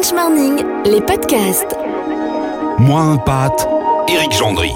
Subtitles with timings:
[0.00, 1.76] French Morning, les podcasts.
[2.78, 3.68] Moins un pâte,
[4.08, 4.70] Éric Gendry.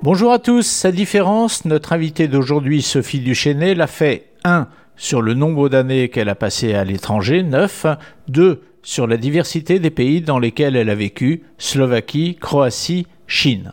[0.00, 0.62] Bonjour à tous.
[0.62, 6.28] Sa différence, notre invitée d'aujourd'hui, Sophie Duchesnay, l'a fait 1 sur le nombre d'années qu'elle
[6.28, 7.86] a passé à l'étranger, 9,
[8.28, 13.72] 2 sur la diversité des pays dans lesquels elle a vécu, Slovaquie, Croatie, Chine.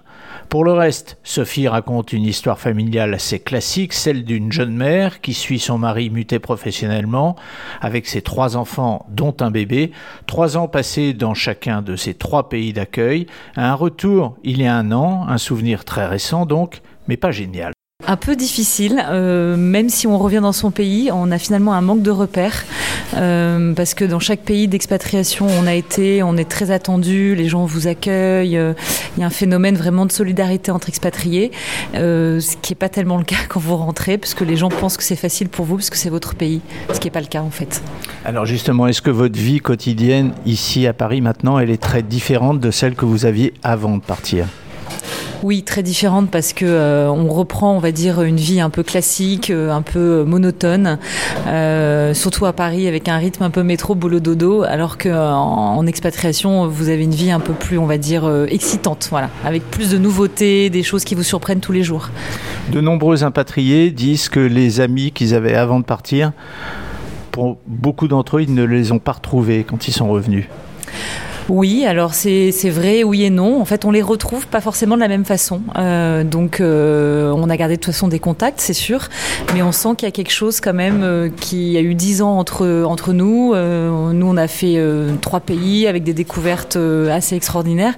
[0.52, 5.34] Pour le reste, Sophie raconte une histoire familiale assez classique, celle d'une jeune mère qui
[5.34, 7.38] suit son mari muté professionnellement,
[7.80, 9.92] avec ses trois enfants, dont un bébé,
[10.28, 14.76] trois ans passés dans chacun de ces trois pays d'accueil, un retour il y a
[14.76, 17.72] un an, un souvenir très récent donc, mais pas génial.
[18.08, 21.82] Un peu difficile, euh, même si on revient dans son pays, on a finalement un
[21.82, 22.66] manque de repères,
[23.16, 27.48] euh, parce que dans chaque pays d'expatriation on a été, on est très attendu, les
[27.48, 28.74] gens vous accueillent, euh,
[29.16, 31.52] il y a un phénomène vraiment de solidarité entre expatriés,
[31.94, 34.98] ce qui n'est pas tellement le cas quand vous rentrez, parce que les gens pensent
[34.98, 36.62] que c'est facile pour vous, parce que c'est votre pays,
[36.92, 37.84] ce qui n'est pas le cas en fait.
[38.26, 42.60] Alors justement, est-ce que votre vie quotidienne ici à Paris maintenant, elle est très différente
[42.60, 44.48] de celle que vous aviez avant de partir?
[45.44, 48.84] Oui, très différente parce que euh, on reprend, on va dire, une vie un peu
[48.84, 51.00] classique, euh, un peu monotone,
[51.48, 55.34] euh, surtout à Paris avec un rythme un peu métro boulot dodo, alors que euh,
[55.34, 59.08] en, en expatriation vous avez une vie un peu plus, on va dire, euh, excitante,
[59.10, 62.10] voilà, avec plus de nouveautés, des choses qui vous surprennent tous les jours.
[62.72, 66.34] De nombreux impatriés disent que les amis qu'ils avaient avant de partir,
[67.32, 70.46] pour beaucoup d'entre eux, ils ne les ont pas retrouvés quand ils sont revenus.
[71.50, 73.62] Oui, alors c'est vrai, oui et non.
[73.62, 75.62] En fait, on les retrouve pas forcément de la même façon.
[75.78, 79.10] Euh, donc, euh, on a gardé de toute façon des contacts, c'est sûr,
[79.54, 82.22] mais on sent qu'il y a quelque chose quand même euh, qui a eu dix
[82.22, 83.54] ans entre entre nous.
[83.54, 84.80] Euh, nous, on a fait
[85.22, 86.78] trois pays avec des découvertes
[87.12, 87.96] assez extraordinaires.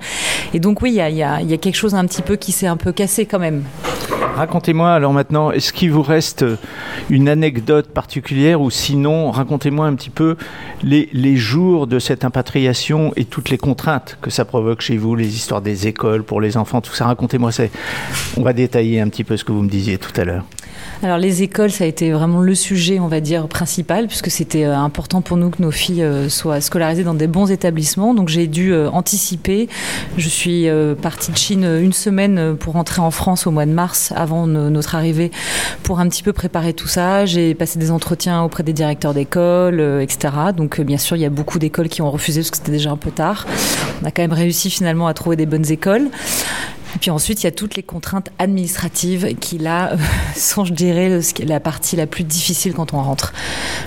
[0.53, 2.51] Et donc, oui, il y a, y, y a quelque chose un petit peu qui
[2.51, 3.63] s'est un peu cassé quand même.
[4.35, 6.43] Racontez-moi alors maintenant, est-ce qu'il vous reste
[7.09, 10.35] une anecdote particulière ou sinon, racontez-moi un petit peu
[10.83, 15.35] les, jours de cette impatriation et toutes les contraintes que ça provoque chez vous, les
[15.35, 17.05] histoires des écoles pour les enfants, tout ça.
[17.05, 17.51] Racontez-moi.
[18.37, 20.43] On va détailler un petit peu ce que vous me disiez tout à l'heure.
[21.01, 24.63] Alors les écoles, ça a été vraiment le sujet, on va dire, principal, puisque c'était
[24.63, 28.13] euh, important pour nous que nos filles euh, soient scolarisées dans des bons établissements.
[28.13, 29.67] Donc j'ai dû euh, anticiper.
[30.17, 33.65] Je suis euh, partie de Chine une semaine euh, pour rentrer en France au mois
[33.65, 35.29] de mars, avant no- notre arrivée,
[35.83, 37.27] pour un petit peu préparer tout ça.
[37.27, 40.33] J'ai passé des entretiens auprès des directeurs d'école, euh, etc.
[40.57, 42.71] Donc euh, bien sûr, il y a beaucoup d'écoles qui ont refusé parce que c'était
[42.71, 43.45] déjà un peu tard.
[44.01, 46.09] On a quand même réussi finalement à trouver des bonnes écoles.
[46.95, 49.97] Et puis ensuite, il y a toutes les contraintes administratives qui, là, euh,
[50.35, 53.33] sont, je dirais, la partie la plus difficile quand on rentre.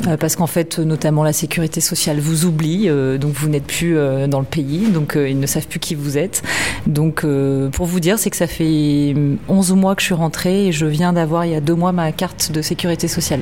[0.06, 3.96] Euh, parce qu'en fait, notamment la sécurité sociale vous oublie, euh, donc vous n'êtes plus
[4.28, 6.42] dans le pays, donc ils ne savent plus qui vous êtes.
[6.86, 7.24] Donc,
[7.72, 9.14] pour vous dire, c'est que ça fait
[9.48, 11.92] 11 mois que je suis rentrée et je viens d'avoir, il y a deux mois,
[11.92, 13.40] ma carte de sécurité sociale.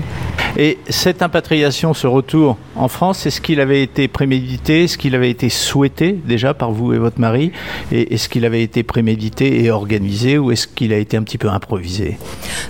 [0.56, 4.84] Et cette impatriation, ce retour en France, est-ce qu'il avait été prémédité?
[4.84, 7.52] Est-ce qu'il avait été souhaité déjà par vous et votre mari?
[7.90, 11.38] Et est-ce qu'il avait été prémédité et organisé ou est-ce qu'il a été un petit
[11.38, 12.18] peu improvisé?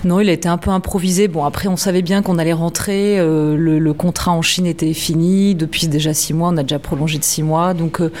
[0.03, 1.27] Non, il a été un peu improvisé.
[1.27, 3.19] Bon, après, on savait bien qu'on allait rentrer.
[3.19, 6.49] euh, le, le contrat en Chine était fini depuis déjà six mois.
[6.49, 7.73] On a déjà prolongé de six mois.
[7.73, 8.11] Donc, euh,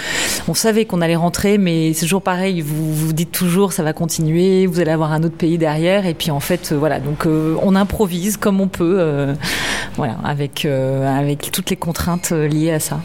[0.47, 2.61] on savait qu'on allait rentrer, mais c'est toujours pareil.
[2.61, 4.65] Vous vous dites toujours, ça va continuer.
[4.65, 6.05] Vous allez avoir un autre pays derrière.
[6.05, 6.99] Et puis, en fait, euh, voilà.
[6.99, 9.33] Donc, on improvise comme on peut.
[9.97, 12.99] voilà, avec, avec toutes les contraintes liées à ça.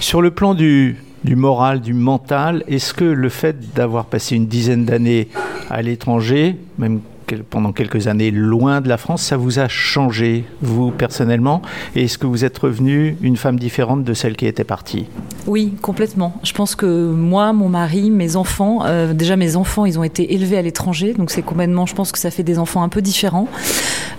[0.00, 4.46] Sur le plan du, du moral, du mental, est-ce que le fait d'avoir passé une
[4.46, 5.28] dizaine d'années
[5.70, 7.00] à l'étranger, même
[7.48, 11.62] pendant quelques années loin de la France, ça vous a changé, vous personnellement?
[11.96, 15.06] Et est-ce que vous êtes revenue une femme différente de celle qui était partie?
[15.46, 16.34] Oui, complètement.
[16.42, 20.34] Je pense que moi, mon mari, mes enfants, euh, déjà mes enfants, ils ont été
[20.34, 23.02] élevés à l'étranger, donc c'est complètement, je pense que ça fait des enfants un peu
[23.02, 23.46] différents.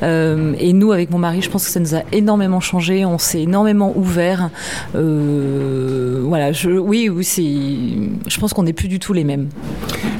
[0.03, 3.17] Euh, et nous, avec mon mari, je pense que ça nous a énormément changé, on
[3.17, 4.51] s'est énormément ouvert.
[4.95, 7.27] Euh, voilà, je, oui, oui,
[8.27, 9.49] je pense qu'on n'est plus du tout les mêmes.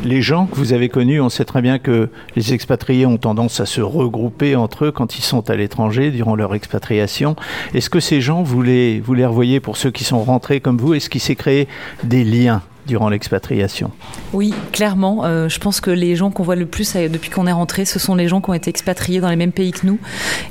[0.05, 3.59] Les gens que vous avez connus, on sait très bien que les expatriés ont tendance
[3.59, 7.35] à se regrouper entre eux quand ils sont à l'étranger durant leur expatriation.
[7.73, 10.77] Est-ce que ces gens, vous les, vous les revoyez pour ceux qui sont rentrés comme
[10.77, 10.93] vous?
[10.93, 11.67] Est-ce qu'il s'est créé
[12.03, 12.61] des liens?
[12.87, 13.91] Durant l'expatriation
[14.33, 15.25] Oui, clairement.
[15.25, 17.85] Euh, je pense que les gens qu'on voit le plus euh, depuis qu'on est rentré,
[17.85, 19.97] ce sont les gens qui ont été expatriés dans les mêmes pays que nous.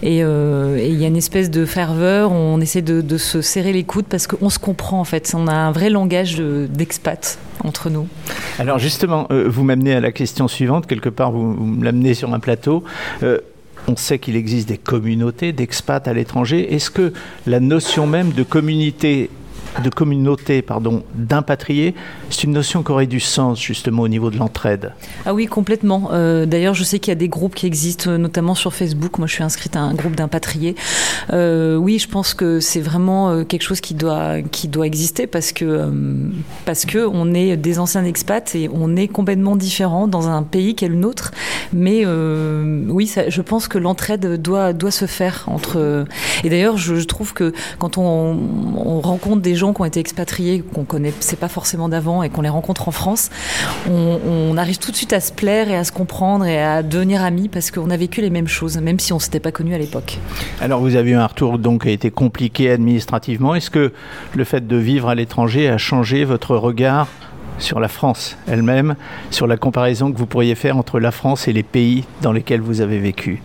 [0.03, 2.33] Et euh, il y a une espèce de ferveur.
[2.33, 5.33] On essaie de, de se serrer les coudes parce qu'on se comprend en fait.
[5.37, 8.09] On a un vrai langage de- d'expat entre nous.
[8.59, 10.87] Alors justement, euh, vous m'amenez à la question suivante.
[10.87, 12.85] Quelque part, vous, vous me l'amenez sur un plateau.
[13.87, 16.75] On sait qu'il existe des communautés d'expats à l'étranger.
[16.75, 17.13] Est-ce que
[17.47, 19.29] la notion même de communauté
[19.83, 21.95] de communauté pardon, d'impatriés.
[22.31, 24.93] C'est une notion qui aurait du sens justement au niveau de l'entraide.
[25.27, 26.11] Ah oui, complètement.
[26.13, 29.19] Euh, d'ailleurs, je sais qu'il y a des groupes qui existent, notamment sur Facebook.
[29.19, 30.75] Moi, je suis inscrite à un groupe d'impatriés.
[31.33, 35.27] Euh, oui, je pense que c'est vraiment euh, quelque chose qui doit, qui doit exister
[35.27, 35.91] parce que,
[36.65, 40.75] parce que on est des anciens expats et on est complètement différents dans un pays
[40.75, 41.33] qui est le nôtre.
[41.73, 46.05] Mais oui, je pense que l'entraide doit, doit se faire entre.
[46.43, 48.39] Et d'ailleurs, je, je trouve que quand on,
[48.77, 52.43] on rencontre des gens qui ont été expatriés, qu'on connaissait pas forcément d'avant et qu'on
[52.43, 53.31] les rencontre en France,
[53.89, 57.23] on, arrive tout de suite à se plaire et à se comprendre et à devenir
[57.23, 59.79] amis parce qu'on a vécu les mêmes choses, même si on s'était pas connus à
[59.79, 60.19] l'époque.
[60.61, 63.55] Alors vous avez eu un retour donc qui a été compliqué administrativement.
[63.55, 63.93] Est-ce que
[64.35, 67.09] le fait de vivre à l'étranger a changé votre regard
[67.59, 68.97] sur la France elle-même,
[69.31, 72.61] sur la comparaison que vous pourriez faire entre la France et les pays dans lesquels
[72.61, 73.43] vous avez vécu?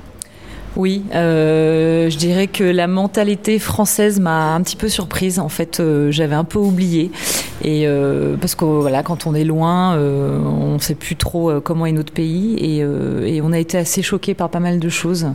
[0.76, 5.40] Oui, euh, je dirais que la mentalité française m'a un petit peu surprise.
[5.40, 7.12] En fait, euh, j'avais un peu oublié.
[7.64, 11.86] Et euh, parce que voilà, quand on est loin, on ne sait plus trop comment
[11.86, 12.56] est notre pays.
[12.60, 15.28] Et, on a été assez choqués par pas mal de choses.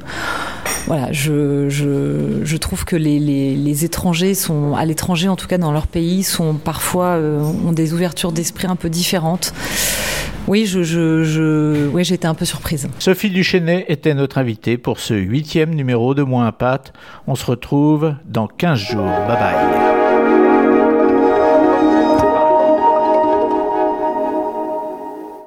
[0.87, 5.73] Voilà, je, je, trouve que les, les, étrangers sont, à l'étranger en tout cas dans
[5.73, 9.53] leur pays, sont parfois ont des ouvertures d'esprit un peu différentes.
[10.46, 12.88] Oui, je, je, je oui, j'étais un peu surprise.
[12.99, 16.93] Sophie Duchesnet était notre invitée pour ce huitième numéro de Moins Pâte.
[17.26, 19.05] On se retrouve dans 15 jours.
[19.26, 20.04] Bye bye.